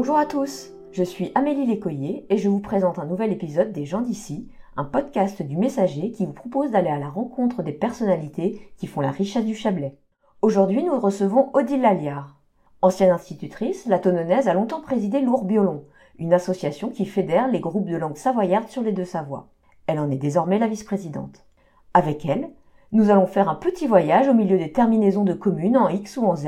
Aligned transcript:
Bonjour 0.00 0.16
à 0.16 0.24
tous, 0.24 0.70
je 0.92 1.04
suis 1.04 1.30
Amélie 1.34 1.66
Lécoyer 1.66 2.24
et 2.30 2.38
je 2.38 2.48
vous 2.48 2.60
présente 2.60 2.98
un 2.98 3.04
nouvel 3.04 3.32
épisode 3.32 3.70
des 3.70 3.84
gens 3.84 4.00
d'ici, 4.00 4.48
un 4.78 4.84
podcast 4.84 5.42
du 5.42 5.58
Messager 5.58 6.10
qui 6.10 6.24
vous 6.24 6.32
propose 6.32 6.70
d'aller 6.70 6.88
à 6.88 6.98
la 6.98 7.10
rencontre 7.10 7.62
des 7.62 7.74
personnalités 7.74 8.72
qui 8.78 8.86
font 8.86 9.02
la 9.02 9.10
richesse 9.10 9.44
du 9.44 9.54
Chablais. 9.54 9.98
Aujourd'hui, 10.40 10.82
nous 10.82 10.98
recevons 10.98 11.50
Odile 11.52 11.82
Laliard. 11.82 12.40
Ancienne 12.80 13.10
institutrice, 13.10 13.84
la 13.84 13.98
Tononnaise 13.98 14.48
a 14.48 14.54
longtemps 14.54 14.80
présidé 14.80 15.20
l'Ourbiolon, 15.20 15.84
une 16.18 16.32
association 16.32 16.88
qui 16.88 17.04
fédère 17.04 17.48
les 17.48 17.60
groupes 17.60 17.90
de 17.90 17.98
langue 17.98 18.16
savoyarde 18.16 18.68
sur 18.68 18.80
les 18.80 18.92
deux 18.92 19.04
Savoies. 19.04 19.48
Elle 19.86 19.98
en 19.98 20.10
est 20.10 20.16
désormais 20.16 20.58
la 20.58 20.66
vice-présidente. 20.68 21.44
Avec 21.92 22.24
elle, 22.24 22.48
nous 22.92 23.10
allons 23.10 23.26
faire 23.26 23.50
un 23.50 23.54
petit 23.54 23.86
voyage 23.86 24.28
au 24.28 24.34
milieu 24.34 24.56
des 24.56 24.72
terminaisons 24.72 25.24
de 25.24 25.34
communes 25.34 25.76
en 25.76 25.90
X 25.90 26.16
ou 26.16 26.24
en 26.24 26.36
Z 26.36 26.46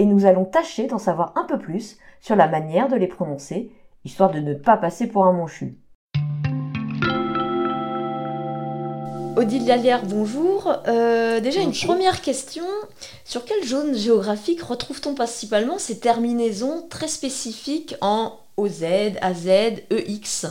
et 0.00 0.06
nous 0.06 0.24
allons 0.24 0.46
tâcher 0.46 0.86
d'en 0.86 0.98
savoir 0.98 1.34
un 1.36 1.44
peu 1.44 1.58
plus 1.58 1.98
sur 2.22 2.34
la 2.34 2.48
manière 2.48 2.88
de 2.88 2.96
les 2.96 3.06
prononcer, 3.06 3.70
histoire 4.06 4.30
de 4.30 4.38
ne 4.38 4.54
pas 4.54 4.78
passer 4.78 5.06
pour 5.06 5.26
un 5.26 5.32
monchu. 5.32 5.76
Odile 9.36 9.66
Lalière, 9.66 10.06
bonjour. 10.06 10.74
Euh, 10.88 11.40
déjà 11.40 11.60
une 11.60 11.74
première 11.74 12.22
question. 12.22 12.64
Sur 13.26 13.44
quelle 13.44 13.62
zone 13.62 13.94
géographique 13.94 14.62
retrouve-t-on 14.62 15.14
principalement 15.14 15.78
ces 15.78 15.98
terminaisons 15.98 16.86
très 16.88 17.08
spécifiques 17.08 17.94
en 18.00 18.38
OZ, 18.56 18.84
AZ, 19.20 19.48
EX 19.90 20.46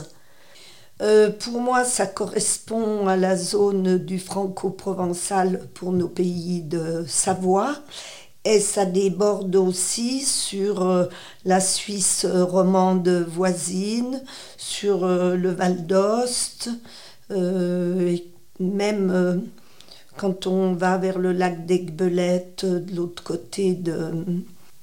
euh, 1.02 1.30
pour 1.30 1.60
moi, 1.62 1.84
ça 1.84 2.06
correspond 2.06 3.08
à 3.08 3.16
la 3.16 3.34
zone 3.34 3.96
du 3.96 4.18
franco-provençal 4.18 5.66
pour 5.72 5.92
nos 5.92 6.08
pays 6.08 6.60
de 6.60 7.04
Savoie. 7.08 7.74
Et 8.44 8.60
ça 8.60 8.86
déborde 8.86 9.54
aussi 9.56 10.20
sur 10.20 10.82
euh, 10.82 11.06
la 11.44 11.60
Suisse 11.60 12.26
romande 12.26 13.08
voisine, 13.08 14.22
sur 14.56 15.04
euh, 15.04 15.36
le 15.36 15.50
Val 15.50 15.86
d'Ost, 15.86 16.70
même 18.58 19.42
quand 20.16 20.46
on 20.48 20.72
va 20.72 20.98
vers 20.98 21.18
le 21.18 21.32
lac 21.32 21.64
d'Aigbelette, 21.64 22.64
de 22.64 22.96
l'autre 22.96 23.22
côté 23.22 23.74
de, 23.74 24.10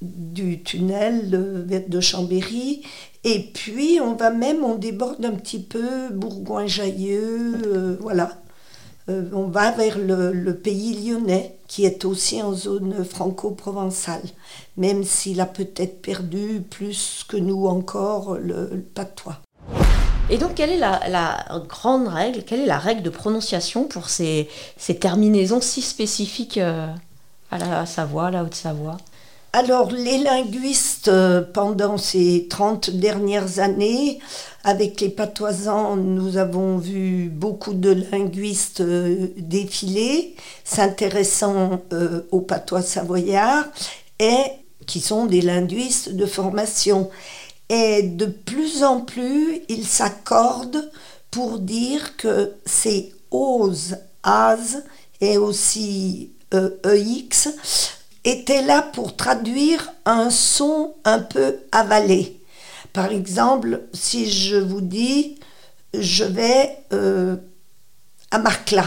du 0.00 0.62
tunnel 0.62 1.30
de 1.30 2.00
Chambéry. 2.00 2.82
Et 3.24 3.40
puis, 3.52 3.98
on 4.00 4.14
va 4.14 4.30
même, 4.30 4.64
on 4.64 4.76
déborde 4.76 5.24
un 5.24 5.32
petit 5.32 5.58
peu 5.58 6.08
Bourgoin-Jailleux, 6.12 7.56
euh, 7.66 7.96
voilà. 8.00 8.30
Euh, 9.08 9.24
on 9.32 9.48
va 9.48 9.72
vers 9.72 9.98
le, 9.98 10.52
pays 10.54 10.94
lyonnais, 10.94 11.57
qui 11.68 11.84
est 11.84 12.04
aussi 12.04 12.42
en 12.42 12.54
zone 12.54 13.04
franco-provençale, 13.04 14.22
même 14.76 15.04
s'il 15.04 15.40
a 15.40 15.46
peut-être 15.46 16.02
perdu 16.02 16.62
plus 16.68 17.24
que 17.28 17.36
nous 17.36 17.66
encore 17.66 18.36
le, 18.36 18.84
patois. 18.94 19.36
Et 20.30 20.38
donc, 20.38 20.54
quelle 20.54 20.70
est 20.70 20.78
la, 20.78 21.44
grande 21.68 22.08
règle, 22.08 22.42
quelle 22.42 22.60
est 22.60 22.66
la 22.66 22.78
règle 22.78 23.02
de 23.02 23.10
prononciation 23.10 23.84
pour 23.84 24.08
ces, 24.08 24.48
terminaisons 24.98 25.60
si 25.60 25.82
spécifiques 25.82 26.58
euh, 26.58 26.88
à 27.50 27.58
la 27.58 27.86
Savoie, 27.86 28.30
la 28.30 28.42
Haute-Savoie? 28.42 28.96
Alors, 29.54 29.90
les 29.92 30.18
linguistes, 30.18 31.08
euh, 31.08 31.40
pendant 31.40 31.96
ces 31.96 32.46
30 32.50 32.90
dernières 32.90 33.60
années, 33.60 34.18
avec 34.62 35.00
les 35.00 35.08
patoisans, 35.08 35.96
nous 35.96 36.36
avons 36.36 36.76
vu 36.76 37.30
beaucoup 37.30 37.72
de 37.72 38.04
linguistes 38.12 38.82
euh, 38.82 39.28
défiler, 39.38 40.36
s'intéressant 40.64 41.80
euh, 41.94 42.22
au 42.30 42.42
patois 42.42 42.82
savoyard, 42.82 43.64
et 44.18 44.44
qui 44.86 45.00
sont 45.00 45.24
des 45.24 45.40
linguistes 45.40 46.10
de 46.10 46.26
formation. 46.26 47.08
Et 47.70 48.02
de 48.02 48.26
plus 48.26 48.84
en 48.84 49.00
plus, 49.00 49.62
ils 49.70 49.86
s'accordent 49.86 50.90
pour 51.30 51.58
dire 51.58 52.18
que 52.18 52.52
c'est 52.66 53.12
OS, 53.30 53.94
AS 54.22 54.82
et 55.22 55.38
aussi 55.38 56.32
EX 56.52 57.48
était 58.28 58.62
là 58.62 58.82
pour 58.82 59.16
traduire 59.16 59.92
un 60.04 60.30
son 60.30 60.94
un 61.04 61.20
peu 61.20 61.60
avalé. 61.72 62.40
Par 62.92 63.10
exemple, 63.12 63.82
si 63.92 64.30
je 64.30 64.56
vous 64.56 64.80
dis 64.80 65.38
je 65.94 66.24
vais 66.24 66.78
euh, 66.92 67.36
à 68.30 68.38
Marcla, 68.38 68.84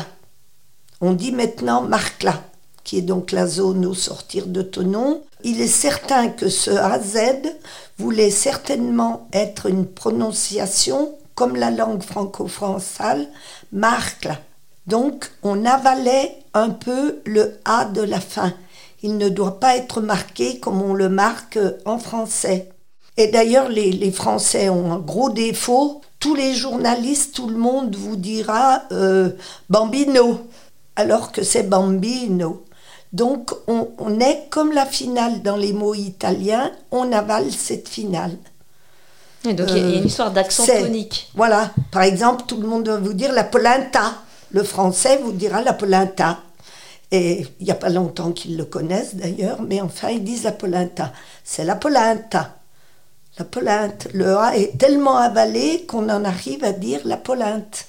on 1.00 1.14
dit 1.14 1.32
maintenant 1.32 1.82
Marcla, 1.82 2.44
qui 2.84 3.00
est 3.00 3.04
donc 3.04 3.32
la 3.32 3.48
zone 3.48 3.86
au 3.86 3.94
sortir 3.94 4.46
de 4.48 4.62
Tonon. 4.62 5.24
Il 5.44 5.62
est 5.62 5.68
certain 5.68 6.30
que 6.30 6.48
ce 6.48 6.70
AZ 6.72 7.18
voulait 7.98 8.30
certainement 8.30 9.28
être 9.34 9.66
une 9.66 9.88
prononciation 9.88 11.16
comme 11.34 11.56
la 11.56 11.72
langue 11.72 12.04
franco-françale, 12.04 13.28
Marcla. 13.72 14.40
Donc 14.86 15.32
on 15.42 15.66
avalait 15.66 16.38
un 16.54 16.70
peu 16.70 17.22
le 17.26 17.60
A 17.66 17.86
de 17.86 18.02
la 18.02 18.20
fin 18.20 18.54
il 19.04 19.18
ne 19.18 19.30
doit 19.30 19.60
pas 19.60 19.78
être 19.78 20.02
marqué 20.02 20.60
comme 20.60 20.82
on 20.82 20.94
le 20.94 21.10
marque 21.10 21.60
en 21.86 21.98
français. 21.98 22.70
Et 23.18 23.28
d'ailleurs, 23.28 23.70
les, 23.70 24.12
Français 24.12 24.70
ont 24.70 24.92
un 24.92 25.00
gros 25.00 25.30
défaut. 25.30 26.02
Tous 26.20 26.36
les 26.36 26.54
journalistes, 26.54 27.36
tout 27.36 27.50
le 27.50 27.58
monde 27.58 27.96
vous 27.96 28.16
dira 28.16 28.84
euh, 28.92 29.32
bambino, 29.70 30.40
alors 30.96 31.32
que 31.32 31.44
c'est 31.44 31.64
bambino. 31.64 32.64
Donc, 33.12 33.52
on, 33.68 34.20
est 34.20 34.48
comme 34.50 34.72
la 34.72 34.86
finale 34.86 35.42
dans 35.42 35.58
les 35.58 35.74
mots 35.74 35.96
italiens, 35.96 36.72
on 36.92 37.12
avale 37.12 37.52
cette 37.52 37.90
finale. 37.90 38.38
Et 39.46 39.54
donc, 39.54 39.68
il 39.72 39.78
y 39.78 39.80
a 39.80 39.84
une 39.84 40.04
euh, 40.04 40.06
histoire 40.06 40.32
d'accent 40.32 40.66
tonique. 40.66 41.30
Voilà. 41.36 41.72
Par 41.92 42.04
exemple, 42.04 42.44
tout 42.48 42.62
le 42.62 42.68
monde 42.68 42.88
va 42.88 42.98
vous 42.98 43.14
dire 43.14 43.34
la 43.34 43.44
polenta. 43.44 44.14
Le 44.52 44.64
français 44.64 45.20
vous 45.24 45.32
dira 45.34 45.62
la 45.62 45.74
polenta. 45.74 46.40
Et 47.12 47.46
il 47.60 47.66
n'y 47.66 47.72
a 47.72 47.76
pas 47.76 47.90
longtemps 47.90 48.32
qu'ils 48.32 48.56
le 48.56 48.64
connaissent 48.64 49.16
d'ailleurs, 49.16 49.62
mais 49.62 49.82
enfin 49.82 50.10
ils 50.10 50.24
disent 50.24 50.44
la 50.44 50.54
polenta. 50.54 51.12
C'est 51.44 51.66
la 51.66 51.76
polenta. 51.76 52.58
La 53.38 53.46
polente. 53.46 54.08
Le 54.14 54.38
A 54.38 54.58
est 54.58 54.78
tellement 54.78 55.18
avalé 55.18 55.86
qu'on 55.86 56.10
en 56.10 56.24
arrive 56.24 56.64
à 56.64 56.72
dire 56.72 57.02
la 57.06 57.18
polente. 57.18 57.86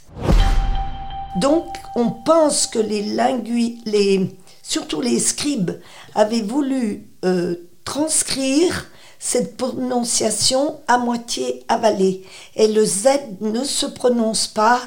Donc 1.37 1.67
on 1.95 2.11
pense 2.11 2.67
que 2.67 2.79
les 2.79 3.03
linguistes, 3.03 3.83
les, 3.87 4.37
surtout 4.63 5.01
les 5.01 5.19
scribes, 5.19 5.73
avaient 6.15 6.43
voulu 6.43 7.07
euh, 7.25 7.55
transcrire 7.85 8.87
cette 9.19 9.57
prononciation 9.57 10.81
à 10.89 10.99
moitié 10.99 11.65
avalée. 11.69 12.25
Et 12.57 12.67
le 12.67 12.85
Z 12.85 13.09
ne 13.41 13.63
se 13.63 13.87
prononce 13.87 14.49
pas, 14.49 14.81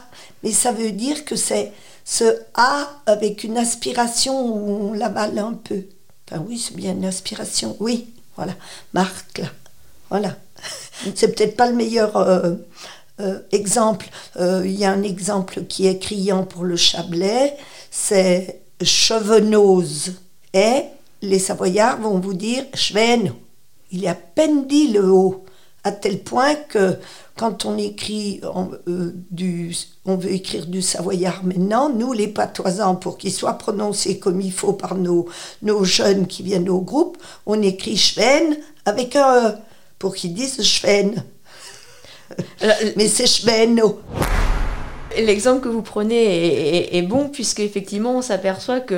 mais 0.44 0.52
ça 0.52 0.73
veut 0.73 0.91
dire 0.91 1.23
que 1.23 1.38
c'est 1.38 1.72
ce 2.05 2.23
A 2.53 2.88
avec 3.07 3.43
une 3.43 3.57
aspiration 3.57 4.39
où 4.45 4.89
on 4.89 4.93
l'avale 4.93 5.39
un 5.39 5.53
peu. 5.53 5.83
Enfin 6.29 6.41
oui, 6.47 6.57
c'est 6.57 6.75
bien 6.75 6.93
une 6.93 7.05
aspiration. 7.05 7.75
Oui, 7.79 8.07
voilà. 8.38 8.53
Marque 8.93 9.39
là. 9.39 9.47
Voilà. 10.09 10.38
c'est 11.16 11.35
peut-être 11.35 11.57
pas 11.57 11.69
le 11.69 11.75
meilleur 11.75 12.16
euh, 12.16 12.53
euh, 13.19 13.39
exemple. 13.51 14.07
Euh, 14.39 14.61
il 14.66 14.73
y 14.73 14.85
a 14.85 14.91
un 14.91 15.03
exemple 15.03 15.63
qui 15.66 15.88
est 15.88 15.99
criant 15.99 16.43
pour 16.43 16.63
le 16.63 16.75
Chablais, 16.75 17.57
c'est 17.89 18.61
chevenose. 18.81 20.13
Et 20.53 20.83
les 21.22 21.39
Savoyards 21.39 22.01
vont 22.01 22.19
vous 22.19 22.33
dire 22.33 22.66
cheveno. 22.73 23.31
Il 23.91 24.03
est 24.03 24.09
à 24.09 24.16
peine 24.16 24.67
dit 24.67 24.89
le 24.89 25.09
haut, 25.09 25.44
à 25.85 25.91
tel 25.91 26.19
point 26.19 26.56
que 26.56 26.97
quand 27.38 27.66
on 27.66 27.78
écrit 27.78 28.41
euh, 28.88 29.12
du, 29.29 29.75
on 30.06 30.16
veut 30.16 30.31
écrire 30.31 30.66
du 30.66 30.81
savoyard 30.81 31.44
maintenant, 31.44 31.90
nous 31.90 32.12
les 32.12 32.28
patoisans, 32.28 32.96
pour 32.96 33.18
qu'il 33.18 33.31
soit 33.31 33.53
prononcé 33.53 34.19
comme 34.19 34.41
il 34.41 34.51
faut 34.51 34.73
par 34.73 34.96
nos, 34.96 35.28
nos 35.62 35.84
jeunes 35.84 36.28
qui 36.28 36.43
viennent 36.43 36.70
au 36.70 36.82
groupe, 36.82 37.17
on 37.46 37.61
écrit 37.61 37.97
Schwen 37.97 38.58
avec 38.85 39.16
un 39.16 39.49
E, 39.49 39.55
pour 39.99 40.16
qu'ils 40.16 40.34
disent 40.34 40.61
Schwen. 40.64 41.23
Euh, 42.64 42.72
Mais 42.96 43.08
c'est 43.08 43.28
Schweno. 43.28 43.99
L'exemple 45.17 45.62
que 45.62 45.67
vous 45.67 45.82
prenez 45.82 46.96
est, 46.96 47.02
bon 47.02 47.29
puisque 47.29 47.59
effectivement 47.59 48.17
on 48.17 48.22
s'aperçoit 48.22 48.79
que 48.79 48.96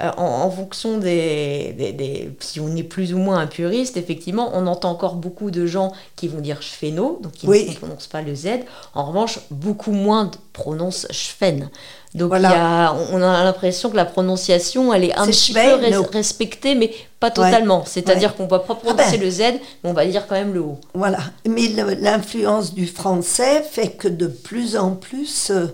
euh, 0.00 0.10
en, 0.16 0.50
fonction 0.50 0.98
des, 0.98 1.74
des, 1.76 2.30
si 2.40 2.60
on 2.60 2.74
est 2.76 2.82
plus 2.82 3.14
ou 3.14 3.18
moins 3.18 3.38
un 3.38 3.46
puriste, 3.46 3.96
effectivement 3.96 4.50
on 4.54 4.66
entend 4.66 4.90
encore 4.90 5.14
beaucoup 5.14 5.50
de 5.50 5.66
gens 5.66 5.92
qui 6.16 6.28
vont 6.28 6.40
dire 6.40 6.62
schfeno, 6.62 7.18
donc 7.22 7.32
qui 7.32 7.48
ne 7.48 7.74
prononcent 7.74 8.08
pas 8.08 8.22
le 8.22 8.34
Z. 8.34 8.48
En 8.94 9.04
revanche, 9.04 9.40
beaucoup 9.50 9.92
moins 9.92 10.30
prononcent 10.52 11.06
schfen. 11.10 11.70
Donc 12.14 12.32
on 12.32 12.44
a 12.44 13.44
l'impression 13.44 13.90
que 13.90 13.96
la 13.96 14.04
prononciation, 14.04 14.92
elle 14.92 15.04
est 15.04 15.16
un 15.16 15.26
petit 15.26 15.52
peu 15.52 16.08
respectée, 16.12 16.74
mais 16.74 16.92
pas 17.20 17.30
totalement. 17.30 17.84
C'est-à-dire 17.86 18.34
qu'on 18.34 18.44
ne 18.44 18.48
va 18.48 18.58
pas 18.60 18.72
ah 18.78 18.82
prononcer 18.82 19.18
ben. 19.18 19.20
le 19.20 19.30
Z, 19.30 19.40
mais 19.84 19.90
on 19.90 19.92
va 19.92 20.06
dire 20.06 20.26
quand 20.26 20.34
même 20.34 20.54
le 20.54 20.60
O. 20.60 20.78
Voilà. 20.94 21.18
Mais 21.46 21.68
l'influence 21.68 22.74
du 22.74 22.86
français 22.86 23.62
fait 23.62 23.90
que 23.90 24.08
de 24.08 24.26
plus 24.26 24.76
en 24.76 24.92
plus, 24.96 25.50
euh, 25.50 25.66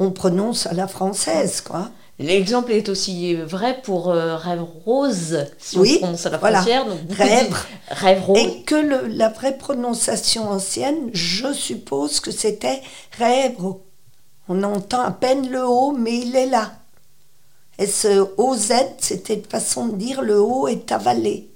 on 0.00 0.10
prononce 0.10 0.66
à 0.66 0.74
la 0.74 0.88
française, 0.88 1.60
quoi. 1.60 1.90
L'exemple 2.20 2.72
est 2.72 2.88
aussi 2.88 3.36
vrai 3.36 3.78
pour 3.84 4.10
euh, 4.10 4.36
rêve 4.36 4.64
rose, 4.84 5.46
si 5.58 5.78
Oui, 5.78 5.94
on 5.98 6.06
prononce 6.06 6.26
à 6.26 6.30
la 6.30 6.38
voilà. 6.38 6.58
frontière. 6.58 6.84
Donc 6.84 7.00
beaucoup 7.04 7.22
Rêve. 7.22 7.56
rêve 7.90 8.24
rose. 8.24 8.38
Et 8.40 8.62
que 8.62 8.74
le- 8.74 9.06
la 9.06 9.28
vraie 9.28 9.56
prononciation 9.56 10.50
ancienne, 10.50 11.10
je 11.12 11.52
suppose 11.52 12.18
que 12.18 12.32
c'était 12.32 12.82
Rêbre. 13.16 13.78
On 14.48 14.64
entend 14.64 15.02
à 15.02 15.12
peine 15.12 15.48
le 15.48 15.62
O, 15.64 15.92
mais 15.92 16.18
il 16.18 16.34
est 16.34 16.46
là. 16.46 16.72
Et 17.78 17.86
ce 17.86 18.26
OZ, 18.36 18.72
c'était 18.98 19.34
une 19.34 19.44
façon 19.44 19.86
de 19.88 19.96
dire 19.96 20.22
le 20.22 20.40
O 20.40 20.66
est 20.68 20.90
avalé, 20.92 21.48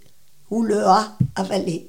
ou 0.51 0.63
le 0.63 0.85
A 0.87 1.13
avalé. 1.35 1.89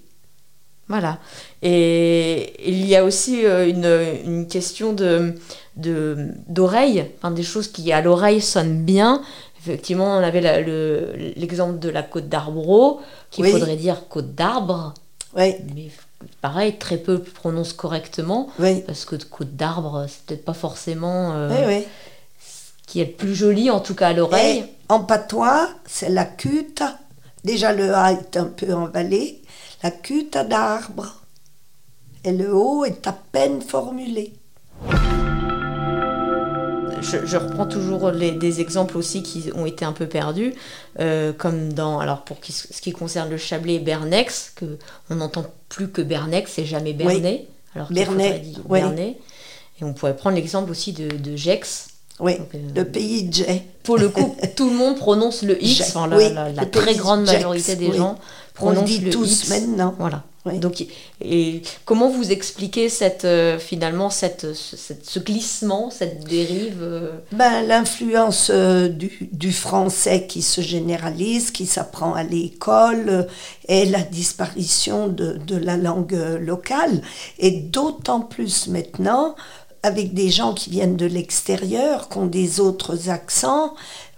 Voilà. 0.89 1.19
Et 1.61 2.53
il 2.69 2.85
y 2.85 2.95
a 2.95 3.03
aussi 3.05 3.45
euh, 3.45 3.67
une, 3.69 4.29
une 4.31 4.47
question 4.47 4.93
de 4.93 5.35
de- 5.75 6.27
d'oreille, 6.47 7.05
enfin, 7.17 7.31
des 7.31 7.41
choses 7.43 7.67
qui 7.67 7.91
à 7.91 8.01
l'oreille 8.01 8.41
sonnent 8.41 8.83
bien. 8.83 9.21
Effectivement, 9.59 10.17
on 10.17 10.21
avait 10.23 10.61
le- 10.63 11.13
l'exemple 11.35 11.79
de 11.79 11.89
la 11.89 12.03
côte 12.03 12.27
d'Arbreau, 12.29 12.99
qu'il 13.31 13.45
Oui. 13.45 13.51
faudrait 13.51 13.77
dire 13.77 14.07
côte 14.09 14.35
d'arbre, 14.35 14.93
Oui, 15.35 15.55
mais 15.73 15.87
pareil, 16.41 16.77
très 16.77 16.97
peu 16.97 17.13
le 17.13 17.19
prononcent 17.23 17.73
correctement, 17.73 18.49
oui, 18.59 18.81
parce 18.85 19.05
que 19.05 19.15
côte 19.15 19.55
d'arbre, 19.55 20.05
c'est 20.07 20.25
peut-être 20.25 20.45
pas 20.45 20.53
forcément 20.53 21.31
euh, 21.33 21.49
oui, 21.49 21.75
oui. 21.77 21.85
Qui 22.87 23.01
est 23.01 23.05
le 23.05 23.11
plus 23.11 23.35
joli, 23.35 23.69
en 23.71 23.79
tout 23.79 23.95
cas 23.95 24.09
à 24.09 24.13
l'oreille. 24.13 24.65
En 24.89 24.99
patois, 24.99 25.69
c'est 25.85 26.09
la 26.09 26.25
cute. 26.25 26.83
Déjà, 27.43 27.73
le 27.73 27.93
A 27.93 28.11
est 28.13 28.37
un 28.37 28.45
peu 28.45 28.73
envalé. 28.73 29.41
La 29.81 29.91
cute 29.91 30.37
d'arbre. 30.37 31.21
Et 32.23 32.31
le 32.31 32.53
O 32.53 32.85
est 32.85 33.05
à 33.07 33.11
peine 33.31 33.61
formulé. 33.61 34.33
je, 37.01 37.25
je 37.25 37.35
reprends 37.37 37.65
toujours 37.65 38.11
les- 38.11 38.31
des 38.31 38.61
exemples 38.61 38.97
aussi 38.97 39.23
qui 39.23 39.49
ont 39.55 39.65
été 39.65 39.83
un 39.83 39.91
peu 39.91 40.07
perdus, 40.07 40.53
euh, 41.01 41.33
comme 41.33 41.73
dans, 41.73 41.99
alors 41.99 42.21
pour 42.21 42.39
qui- 42.39 42.53
ce 42.53 42.81
qui 42.81 42.93
concerne 42.93 43.29
le 43.29 43.35
Chablais 43.37 43.79
Bernex, 43.79 44.53
que 44.55 44.77
on 45.09 45.15
n'entend 45.15 45.45
plus 45.67 45.89
que 45.89 46.01
Bernex 46.01 46.57
et 46.59 46.65
jamais 46.65 46.93
Bernay, 46.93 47.47
alors 47.75 47.89
dire 47.89 48.09
oui. 48.69 48.79
Bernay. 48.79 49.17
Et 49.81 49.83
on 49.83 49.93
pourrait 49.93 50.15
prendre 50.15 50.35
l'exemple 50.37 50.71
aussi 50.71 50.93
de, 50.93 51.09
de 51.09 51.35
Gex. 51.35 51.87
Oui, 52.19 52.37
Donc, 52.37 52.47
euh, 52.55 52.59
le 52.75 52.85
pays 52.85 53.27
Jay. 53.31 53.63
Pour 53.83 53.97
le 53.97 54.09
coup, 54.09 54.35
tout 54.55 54.69
le 54.69 54.75
monde 54.75 54.97
prononce 54.97 55.41
le 55.41 55.61
X, 55.63 55.81
enfin, 55.81 56.07
la, 56.07 56.17
oui, 56.17 56.23
la- 56.33 56.51
la 56.51 56.63
le 56.63 56.69
très 56.69 56.95
grande 56.95 57.25
majorité 57.25 57.75
des 57.75 57.87
oui. 57.87 57.97
gens 57.97 58.17
prononcent 58.53 58.85
dit 58.85 58.99
le 58.99 59.11
tous 59.11 59.41
X. 59.43 59.49
maintenant. 59.49 59.95
Voilà. 59.97 60.23
Oui. 60.45 60.59
Donc, 60.59 60.85
et 61.21 61.61
comment 61.85 62.09
vous 62.09 62.33
expliquez 62.33 62.89
cette, 62.89 63.23
euh, 63.23 63.57
finalement 63.57 64.09
cette, 64.09 64.45
ce, 64.53 65.19
glissement, 65.19 65.89
cette 65.89 66.25
dérive 66.25 66.79
euh, 66.81 67.11
Ben, 67.31 67.65
L'influence 67.65 68.51
euh, 68.53 68.89
du, 68.89 69.29
du 69.31 69.53
français 69.53 70.27
qui 70.27 70.41
se 70.41 70.59
généralise, 70.59 71.49
qui 71.51 71.65
s'apprend 71.65 72.13
à 72.13 72.23
l'école, 72.23 73.27
et 73.69 73.85
la 73.85 74.01
disparition 74.01 75.07
de, 75.07 75.37
de 75.47 75.55
la 75.55 75.77
langue 75.77 76.17
locale. 76.41 77.01
Et 77.39 77.51
d'autant 77.51 78.19
plus 78.19 78.67
maintenant, 78.67 79.35
avec 79.83 80.13
des 80.13 80.29
gens 80.29 80.53
qui 80.53 80.69
viennent 80.69 80.95
de 80.97 81.05
l'extérieur, 81.05 82.09
qui 82.09 82.17
ont 82.17 82.25
des 82.25 82.59
autres 82.59 83.09
accents, 83.09 83.73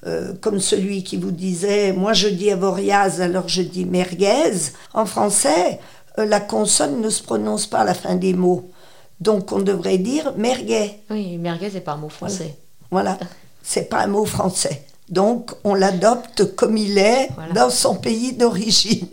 euh, 0.06 0.34
comme 0.40 0.60
celui 0.60 1.04
qui 1.04 1.18
vous 1.18 1.32
disait, 1.32 1.92
moi 1.92 2.14
je 2.14 2.28
dis 2.28 2.52
avoriaz, 2.52 3.20
alors 3.22 3.48
je 3.50 3.64
dis 3.64 3.86
merguez. 3.86 4.54
En 4.94 5.06
français, 5.08 5.80
euh, 6.20 6.26
la 6.26 6.40
consonne 6.40 7.02
ne 7.02 7.10
se 7.10 7.24
prononce 7.24 7.66
pas 7.66 7.80
à 7.80 7.84
la 7.86 7.96
fin 7.96 8.16
des 8.16 8.34
mots. 8.34 8.70
Donc 9.20 9.52
on 9.52 9.60
devrait 9.60 9.98
dire 9.98 10.34
merguez. 10.38 10.92
Oui, 11.10 11.38
merguez 11.38 11.72
n'est 11.72 11.82
pas 11.82 11.94
un 11.94 11.98
mot 11.98 12.10
français. 12.10 12.56
Voilà, 12.92 13.18
c'est 13.64 13.90
pas 13.90 14.02
un 14.02 14.08
mot 14.08 14.26
français. 14.26 14.86
Donc 15.10 15.52
on 15.64 15.74
l'adopte 15.74 16.56
comme 16.56 16.78
il 16.78 16.98
est 16.98 17.30
Voilà. 17.36 17.54
dans 17.54 17.70
son 17.70 17.96
pays 17.96 18.34
d'origine. 18.34 19.08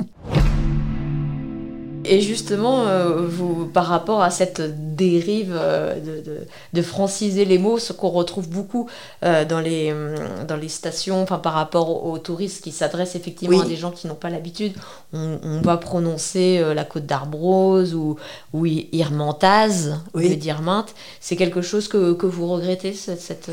Et 2.05 2.21
justement, 2.21 2.87
euh, 2.87 3.27
vous, 3.27 3.67
par 3.67 3.87
rapport 3.87 4.23
à 4.23 4.31
cette 4.31 4.61
dérive 4.97 5.55
euh, 5.55 5.95
de, 6.01 6.21
de, 6.23 6.39
de 6.73 6.83
franciser 6.83 7.45
les 7.45 7.59
mots, 7.59 7.79
ce 7.79 7.93
qu'on 7.93 8.09
retrouve 8.09 8.49
beaucoup 8.49 8.89
euh, 9.25 9.45
dans, 9.45 9.61
les, 9.61 9.93
hum, 9.93 10.15
dans 10.47 10.57
les 10.57 10.69
stations, 10.69 11.23
enfin 11.23 11.39
par 11.39 11.53
rapport 11.55 12.05
aux, 12.05 12.19
touristes 12.19 12.63
qui 12.63 12.73
s'adressent 12.73 13.15
effectivement 13.15 13.59
Oui. 13.59 13.65
à 13.65 13.69
des 13.69 13.77
gens 13.77 13.91
qui 13.91 14.07
n'ont 14.07 14.15
pas 14.15 14.31
l'habitude, 14.31 14.73
on, 15.13 15.39
on 15.43 15.61
va 15.61 15.77
prononcer 15.77 16.63
la 16.75 16.85
côte 16.85 17.07
d'Arbrose 17.07 17.95
ou, 17.95 18.17
ou 18.53 18.67
Irmantaz, 18.67 19.95
au 20.13 20.19
Oui. 20.19 20.37
d'Irminte. 20.37 20.95
C'est 21.21 21.37
quelque 21.37 21.63
chose 21.63 21.89
que, 21.89 22.13
que 22.13 22.27
vous 22.27 22.49
regrettez, 22.49 22.93
cette... 22.93 23.21
cette, 23.21 23.51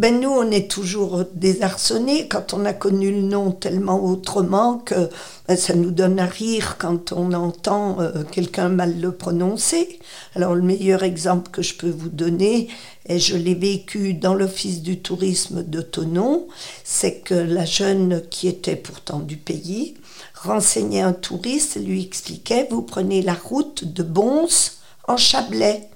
Ben 0.00 0.20
nous, 0.20 0.28
on 0.28 0.50
est 0.50 0.68
toujours 0.68 1.24
désarçonnés 1.34 2.26
quand 2.26 2.52
on 2.52 2.64
a 2.64 2.72
connu 2.72 3.12
le 3.12 3.22
nom 3.22 3.52
tellement 3.52 4.04
autrement 4.04 4.78
que 4.78 5.08
ben, 5.46 5.56
ça 5.56 5.74
nous 5.76 5.92
donne 5.92 6.18
à 6.18 6.26
rire 6.26 6.78
quand 6.78 7.12
on 7.12 7.32
entend 7.32 8.00
euh, 8.00 8.24
quelqu'un 8.24 8.68
mal 8.68 9.00
le 9.00 9.12
prononcer. 9.12 10.00
Alors 10.34 10.56
le 10.56 10.62
meilleur 10.62 11.04
exemple 11.04 11.52
que 11.52 11.62
je 11.62 11.74
peux 11.76 11.90
vous 11.90 12.08
donner, 12.08 12.70
et 13.06 13.20
je 13.20 13.36
l'ai 13.36 13.54
vécu 13.54 14.14
dans 14.14 14.34
l'office 14.34 14.82
du 14.82 14.98
tourisme 14.98 15.62
de 15.62 15.80
Tonon, 15.80 16.48
c'est 16.82 17.20
que 17.20 17.34
la 17.34 17.64
jeune 17.64 18.22
qui 18.30 18.48
était 18.48 18.74
pourtant 18.74 19.20
du 19.20 19.36
pays 19.36 19.94
renseignait 20.34 21.02
un 21.02 21.12
touriste 21.12 21.76
lui 21.76 22.02
expliquait, 22.02 22.66
vous 22.68 22.82
prenez 22.82 23.22
la 23.22 23.34
route 23.34 23.84
de 23.84 24.02
Bons 24.02 24.72
en 25.06 25.16
Chablais. 25.16 25.88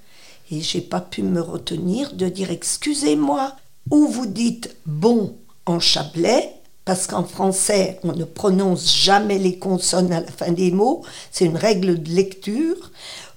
Et 0.51 0.61
j'ai 0.61 0.81
pas 0.81 1.01
pu 1.01 1.21
me 1.21 1.41
retenir 1.41 2.13
de 2.13 2.27
dire 2.27 2.49
excusez-moi, 2.49 3.55
ou 3.91 4.07
vous 4.07 4.25
dites 4.25 4.75
bon 4.85 5.35
en 5.65 5.79
chablais, 5.79 6.51
parce 6.85 7.05
qu'en 7.07 7.23
français, 7.23 7.99
on 8.03 8.13
ne 8.13 8.23
prononce 8.23 8.95
jamais 8.95 9.37
les 9.37 9.57
consonnes 9.59 10.11
à 10.11 10.21
la 10.21 10.27
fin 10.27 10.51
des 10.51 10.71
mots, 10.71 11.03
c'est 11.31 11.45
une 11.45 11.57
règle 11.57 12.01
de 12.01 12.09
lecture, 12.09 12.91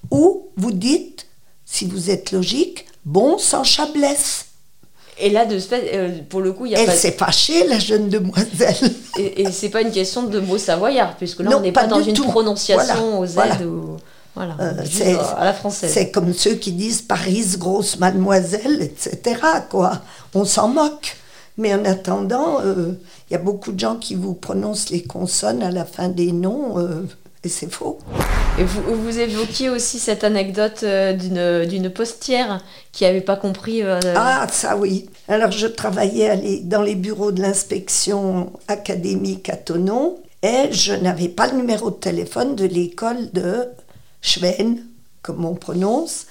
ou 0.09 0.47
vous 0.57 0.71
dites, 0.71 1.27
si 1.65 1.85
vous 1.85 2.09
êtes 2.09 2.31
logique, 2.31 2.85
bon 3.05 3.37
sans 3.37 3.63
chablesse. 3.63 4.45
Et 5.19 5.29
là, 5.29 5.45
de 5.45 5.59
euh, 5.73 6.09
pour 6.27 6.41
le 6.41 6.53
coup, 6.53 6.65
il 6.65 6.71
y 6.71 6.75
a 6.75 6.79
Elle 6.79 6.87
pas... 6.87 6.91
s'est 6.95 7.11
fâchée, 7.11 7.67
la 7.67 7.77
jeune 7.77 8.09
demoiselle. 8.09 8.75
Et, 9.19 9.43
et 9.43 9.51
c'est 9.51 9.69
pas 9.69 9.81
une 9.81 9.91
question 9.91 10.23
de 10.23 10.39
mots 10.39 10.57
savoyards, 10.57 11.15
puisque 11.17 11.41
là, 11.41 11.51
Non, 11.51 11.57
on 11.57 11.61
n'est 11.61 11.71
pas 11.71 11.81
pas, 11.81 11.87
dans 11.87 12.01
une 12.01 12.15
tout. 12.15 12.23
prononciation 12.25 12.95
Voilà, 12.95 13.19
au 13.19 13.25
Z 13.27 13.33
voilà. 13.33 13.61
ou... 13.61 13.97
Voilà, 14.35 14.55
Euh, 14.59 14.73
c'est- 14.89 15.15
à 15.15 15.43
la 15.45 15.53
française. 15.53 15.91
C'est 15.93 16.09
comme 16.11 16.33
ceux 16.33 16.55
qui 16.55 16.71
disent 16.71 17.01
Paris, 17.01 17.45
grosse 17.57 17.99
mademoiselle, 17.99 18.81
etc. 18.81 19.39
Quoi. 19.69 20.01
On 20.33 20.45
s'en 20.45 20.67
moque. 20.69 21.15
Mais 21.57 21.71
en 21.75 21.85
attendant, 21.85 22.61
euh, 22.65 22.93
il 23.29 23.33
y 23.33 23.35
a 23.35 23.39
beaucoup 23.39 23.71
de 23.73 23.79
gens 23.79 23.95
qui 23.97 24.15
vous 24.15 24.33
prononcent 24.33 24.89
les 24.89 25.03
consonnes 25.03 25.61
à 25.61 25.69
la 25.69 25.85
fin 25.85 26.07
des 26.09 26.31
noms, 26.31 26.79
euh, 26.79 27.05
et 27.43 27.49
c'est 27.49 27.71
faux. 27.71 27.99
Et 28.57 28.63
vous, 28.63 28.81
vous 29.03 29.19
évoquiez 29.19 29.69
aussi 29.69 29.99
cette 29.99 30.23
anecdote 30.23 30.79
euh, 30.81 31.13
d'une 31.67 31.91
postière 31.91 32.63
qui 32.91 33.03
n'avait 33.03 33.21
pas 33.21 33.35
compris. 33.35 33.83
euh, 33.83 33.99
Ah, 34.15 34.47
ça 34.51 34.75
oui. 34.77 35.07
Alors, 35.27 35.51
je 35.51 35.67
travaillais 35.67 36.61
dans 36.63 36.81
les 36.81 36.95
bureaux 36.95 37.31
de 37.31 37.43
l'inspection 37.43 38.51
académique 38.67 39.49
à 39.49 39.55
Tonon 39.57 40.15
et 40.41 40.71
je 40.71 40.93
n'avais 40.93 41.29
pas 41.29 41.47
le 41.51 41.57
numéro 41.57 41.91
de 41.91 41.95
téléphone 41.97 42.55
de 42.55 42.65
l'école 42.65 43.29
de 43.31 43.67
Schwen, 44.23 44.83
comme 45.21 45.45
on 45.45 45.53
prononce. 45.53 46.25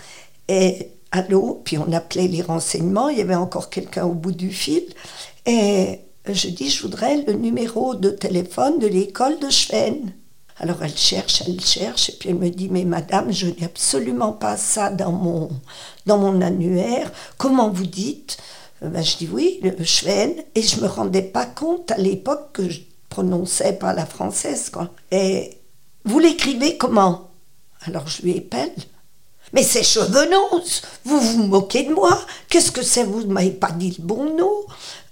Et 0.48 0.88
allô, 1.12 1.60
puis 1.62 1.78
on 1.78 1.92
appelait 1.92 2.26
les 2.26 2.42
renseignements, 2.42 3.10
il 3.10 3.18
y 3.18 3.20
avait 3.20 3.36
encore 3.36 3.70
quelqu'un 3.70 4.06
au 4.06 4.14
bout 4.14 4.32
du 4.32 4.50
fil. 4.50 4.84
Et 5.46 6.00
je 6.26 6.48
dis, 6.48 6.70
je 6.70 6.82
voudrais 6.82 7.22
le 7.22 7.34
numéro 7.34 7.94
de 7.94 8.10
téléphone 8.10 8.78
de 8.80 8.88
l'école 8.88 9.38
de 9.38 9.50
Schwen. 9.50 10.12
Alors 10.58 10.82
elle 10.82 10.96
cherche, 10.96 11.42
elle 11.46 11.60
cherche, 11.60 12.10
et 12.10 12.12
puis 12.12 12.28
elle 12.28 12.36
me 12.36 12.48
dit, 12.48 12.68
mais 12.68 12.84
madame, 12.84 13.32
je 13.32 13.46
n'ai 13.46 13.64
absolument 13.64 14.32
pas 14.32 14.56
ça 14.56 14.90
dans 14.90 15.12
mon, 15.12 16.40
annuaire. 16.40 17.10
Comment 17.36 17.70
vous 17.70 17.86
dites? 17.86 18.38
Euh, 18.82 18.88
ben, 18.88 19.02
Je 19.02 19.16
dis 19.16 19.28
oui, 19.32 19.60
le 19.62 19.84
Schwen, 19.84 20.34
et 20.54 20.62
je 20.62 20.80
me 20.80 20.86
rendais 20.86 21.22
pas 21.22 21.46
compte 21.46 21.90
à 21.90 21.98
l'époque 21.98 22.52
que 22.52 22.68
je 22.68 22.80
prononçais 23.08 23.74
pas 23.74 23.92
la 23.92 24.06
française. 24.06 24.70
Et 25.10 25.58
vous 26.04 26.18
l'écrivez 26.18 26.76
comment? 26.76 27.31
Alors 27.86 28.08
je 28.08 28.22
lui 28.22 28.32
épelle. 28.36 28.72
Mais 29.52 29.62
c'est 29.62 29.82
chevenose 29.82 30.82
Vous 31.04 31.20
vous 31.20 31.42
moquez 31.44 31.84
de 31.84 31.92
moi 31.92 32.18
Qu'est-ce 32.48 32.72
que 32.72 32.82
c'est 32.82 33.04
Vous 33.04 33.22
ne 33.24 33.32
m'avez 33.32 33.50
pas 33.50 33.70
dit 33.70 33.94
le 33.98 34.04
bon 34.04 34.36
nom? 34.36 34.50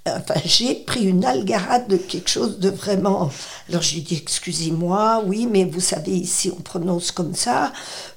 Enfin, 0.06 0.40
j'ai 0.46 0.74
pris 0.76 1.04
une 1.04 1.26
algarade 1.26 1.86
de 1.88 1.98
quelque 1.98 2.30
chose 2.30 2.58
de 2.58 2.70
vraiment. 2.70 3.30
Alors 3.68 3.82
je 3.82 3.94
lui 3.96 4.00
dis 4.00 4.18
excusez-moi, 4.20 5.22
oui, 5.26 5.46
mais 5.48 5.64
vous 5.66 5.80
savez 5.80 6.12
ici 6.12 6.50
on 6.56 6.60
prononce 6.62 7.12
comme 7.12 7.34
ça, 7.34 7.70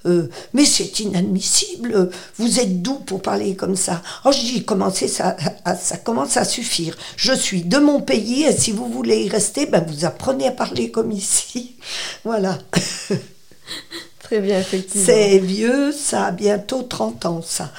Euh, 0.05 0.29
mais 0.53 0.63
c'est 0.65 1.01
inadmissible. 1.01 2.09
Vous 2.37 2.59
êtes 2.61 2.81
doux 2.81 2.99
pour 2.99 3.21
parler 3.21 3.55
comme 3.57 3.75
ça. 3.75 4.01
Oh, 4.23 4.31
je 4.31 4.39
dis 4.39 4.63
commencez 4.63 5.09
ça, 5.09 5.35
ça 5.79 5.97
commence 5.97 6.37
à 6.37 6.45
suffire. 6.45 6.97
Je 7.17 7.33
suis 7.33 7.63
de 7.63 7.77
mon 7.79 7.99
pays 8.01 8.43
et 8.43 8.55
si 8.55 8.71
vous 8.71 8.87
voulez 8.87 9.25
y 9.25 9.29
rester, 9.29 9.65
ben 9.65 9.83
vous 9.85 10.05
apprenez 10.05 10.47
à 10.47 10.51
parler 10.51 10.89
comme 10.89 11.11
ici. 11.11 11.75
Voilà. 12.23 12.57
Très 14.33 14.41
bien, 14.41 14.59
effectivement. 14.59 15.05
C'est 15.05 15.37
vieux, 15.37 15.91
ça 15.91 16.25
a 16.25 16.31
bientôt 16.31 16.81
30 16.81 17.27
ans, 17.27 17.43
ça. 17.43 17.69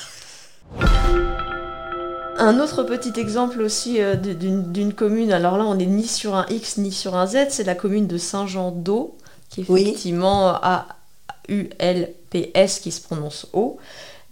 Un 2.38 2.60
autre 2.60 2.84
petit 2.84 3.18
exemple 3.18 3.60
aussi 3.60 4.00
euh, 4.00 4.14
d'une 4.14 4.92
commune, 4.92 5.32
alors 5.32 5.58
là 5.58 5.64
on 5.64 5.74
n'est 5.74 5.84
ni 5.84 6.06
sur 6.06 6.36
un 6.36 6.46
X 6.48 6.76
ni 6.76 6.92
sur 6.92 7.16
un 7.16 7.26
Z, 7.26 7.46
c'est 7.48 7.64
la 7.64 7.74
commune 7.74 8.06
de 8.06 8.18
Saint-Jean-d'Eau, 8.18 9.18
qui 9.50 9.62
est 9.62 9.64
effectivement 9.68 10.54
A-U-L-P-S 10.62 11.98
qui 12.78 12.92
se 12.92 13.00
prononce 13.00 13.48
O. 13.52 13.78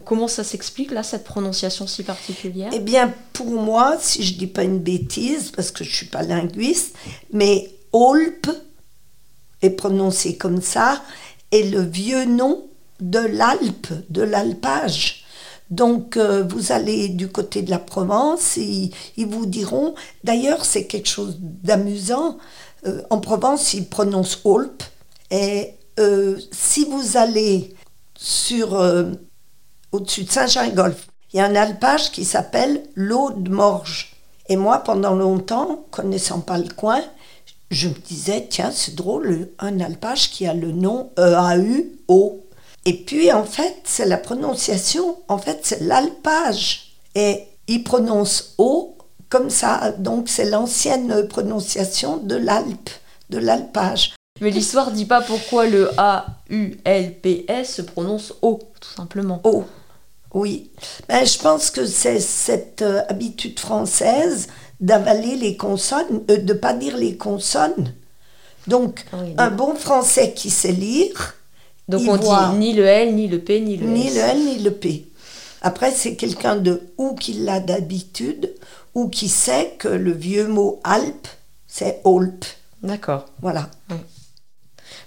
Comment 0.05 0.29
ça 0.29 0.45
s'explique 0.45 0.93
là, 0.93 1.03
cette 1.03 1.25
prononciation 1.25 1.89
si 1.89 2.05
particulière? 2.05 2.71
Eh 2.73 2.79
bien, 2.79 3.13
pour 3.33 3.51
moi, 3.51 3.97
si 3.99 4.23
je 4.23 4.39
dis 4.39 4.47
pas 4.47 4.63
une 4.63 4.79
bêtise, 4.79 5.51
parce 5.51 5.73
que 5.73 5.83
je 5.83 5.93
suis 5.93 6.07
pas 6.07 6.23
linguiste, 6.23 6.95
mais 7.33 7.69
Olpe 7.93 8.47
est 9.61 9.71
prononcé 9.71 10.37
comme 10.37 10.63
ça, 10.63 11.03
est 11.53 11.71
le 11.71 11.83
vieux 11.83 12.25
nom 12.25 12.65
de 13.01 13.19
l'Alpe, 13.21 13.93
de 14.11 14.23
l'alpage. 14.23 15.25
Donc, 15.71 16.17
euh, 16.17 16.45
vous 16.47 16.71
allez 16.73 17.09
du 17.09 17.29
côté 17.29 17.63
de 17.63 17.71
la 17.71 17.79
Provence 17.79 18.59
et 18.59 18.91
ils 19.17 19.27
vous 19.27 19.47
diront, 19.47 19.95
d'ailleurs, 20.23 20.65
c'est 20.65 20.87
quelque 20.87 21.09
chose 21.09 21.39
d'amusant. 21.41 22.37
Euh, 22.87 23.01
en 23.11 23.19
Provence, 23.21 23.73
ils 23.73 23.87
prononcent 23.87 24.41
Olpe. 24.45 24.83
Et 25.31 25.75
euh, 25.99 26.39
si 26.51 26.85
vous 26.85 27.17
allez 27.17 27.75
sur 28.19 28.75
au-dessus 29.93 30.25
de 30.25 30.31
Saint-Gingolf, 30.31 31.09
il 31.33 31.39
y 31.39 31.41
a 31.41 31.47
un 31.47 31.57
alpage 31.57 32.13
qui 32.13 32.25
s'appelle 32.25 32.83
l'eau 32.95 33.31
de. 33.31 33.51
Et 34.49 34.57
moi, 34.57 34.79
pendant 34.79 35.15
longtemps, 35.15 35.87
connaissant 35.91 36.41
pas 36.41 36.59
le 36.59 36.69
coin, 36.69 37.03
je 37.73 37.89
me 37.89 37.95
disais, 37.95 38.47
tiens, 38.49 38.71
c'est 38.71 38.95
drôle, 38.95 39.49
un 39.59 39.81
alpage 39.81 40.31
qui 40.31 40.47
a 40.47 40.55
le 40.55 40.73
nom 40.73 41.11
E-A-U-O. 41.19 42.47
Et 42.85 42.93
puis, 43.05 43.33
en 43.33 43.45
fait, 43.45 43.77
c'est 43.85 44.07
la 44.07 44.19
prononciation, 44.19 45.17
en 45.29 45.39
fait, 45.39 45.61
c'est 45.63 45.81
l'alpage. 45.81 46.93
Et 47.15 47.45
il 47.69 47.83
prononce 47.83 48.55
O 48.59 48.99
comme 49.29 49.49
ça, 49.49 49.93
donc 49.93 50.29
c'est 50.29 50.45
l'ancienne 50.45 51.27
prononciation 51.27 52.19
de 52.19 52.37
l'Alpe, 52.37 52.91
de 53.31 53.39
l'alpage. 53.39 54.15
Mais 54.43 54.51
l'histoire 54.51 54.91
dit 54.91 55.07
pas 55.07 55.23
pourquoi 55.23 55.67
le 55.67 55.91
A-U-L-P-S 55.97 57.75
se 57.75 57.83
prononce 57.83 58.35
O, 58.43 58.59
tout 58.81 58.95
simplement. 58.95 59.41
O, 59.45 59.65
oui. 60.35 60.71
Ben, 61.09 61.25
je 61.25 61.39
pense 61.39 61.71
que 61.71 61.87
c'est 61.87 62.21
cette 62.21 62.83
euh, 62.83 63.03
habitude 63.09 63.59
française 63.59 64.49
d'avaler 64.83 65.37
les 65.37 65.57
consonnes, 65.57 66.23
euh, 66.29 66.37
de 66.37 66.53
ne 66.53 66.59
pas 66.59 66.75
dire 66.75 66.97
les 66.99 67.17
consonnes. 67.17 67.95
Donc, 68.67 69.05
un 69.39 69.51
bon 69.51 69.75
français 69.75 70.35
qui 70.35 70.51
sait 70.51 70.73
lire, 70.73 71.35
donc 71.89 72.03
on 72.07 72.17
dit 72.17 72.59
ni 72.59 72.73
le 72.75 72.85
L, 72.85 73.15
ni 73.15 73.27
le 73.27 73.41
P, 73.41 73.61
ni 73.61 73.77
le 73.77 73.87
Ni 73.87 74.11
le 74.11 74.21
L, 74.21 74.45
ni 74.45 74.59
le 74.61 74.71
P. 74.71 75.09
Après, 75.63 75.91
c'est 75.91 76.15
quelqu'un 76.15 76.57
de 76.57 76.81
ou 76.97 77.15
qui 77.15 77.33
l'a 77.35 77.61
d'habitude, 77.61 78.53
ou 78.95 79.09
qui 79.09 79.29
sait 79.29 79.75
que 79.79 79.89
le 79.89 80.13
vieux 80.13 80.47
mot 80.47 80.81
Alpe, 80.85 81.29
c'est 81.67 82.01
Olpe. 82.05 82.45
D'accord. 82.83 83.27
Voilà. 83.41 83.71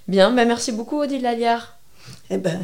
Bien, 0.08 0.32
ben 0.32 0.48
merci 0.48 0.72
beaucoup 0.72 1.00
Odile 1.02 1.22
Laliard. 1.22 1.78
Eh 2.30 2.38
ben, 2.38 2.60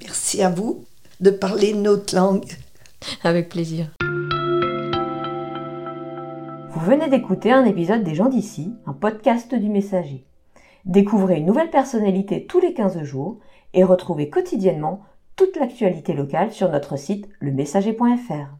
merci 0.00 0.42
à 0.42 0.50
vous 0.50 0.84
de 1.20 1.30
parler 1.30 1.74
notre 1.74 2.14
langue. 2.14 2.46
Avec 3.24 3.48
plaisir. 3.48 3.88
Vous 6.72 6.86
venez 6.86 7.08
d'écouter 7.08 7.50
un 7.50 7.64
épisode 7.64 8.04
des 8.04 8.14
gens 8.14 8.28
d'ici, 8.28 8.72
un 8.86 8.92
podcast 8.92 9.52
du 9.56 9.68
messager. 9.68 10.24
Découvrez 10.84 11.38
une 11.38 11.46
nouvelle 11.46 11.70
personnalité 11.70 12.46
tous 12.46 12.60
les 12.60 12.74
15 12.74 13.02
jours 13.02 13.40
et 13.74 13.82
retrouvez 13.82 14.30
quotidiennement 14.30 15.00
toute 15.34 15.56
l'actualité 15.56 16.12
locale 16.12 16.52
sur 16.52 16.70
notre 16.70 16.96
site 16.96 17.28
lemessager.fr. 17.40 18.59